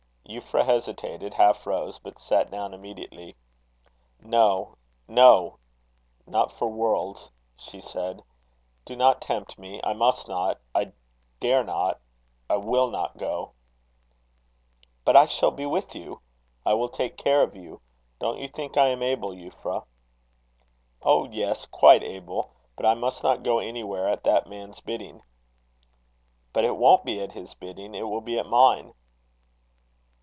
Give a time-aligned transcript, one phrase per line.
[0.29, 3.35] Euphra hesitated, half rose, but sat down immediately.
[4.21, 5.57] "No, no!
[6.25, 8.23] Not for worlds," she said.
[8.85, 9.81] "Do not tempt me.
[9.83, 10.93] I must not I
[11.41, 11.99] dare not
[12.49, 13.51] I will not go."
[15.03, 16.21] "But I shall be with you.
[16.65, 17.81] I will take care of you.
[18.21, 19.83] Don't you think I am able, Euphra?"
[21.01, 21.65] "Oh, yes!
[21.65, 22.53] quite able.
[22.77, 25.23] But I must not go anywhere at that man's bidding."
[26.53, 28.93] "But it won't be at his bidding: it will be at mine."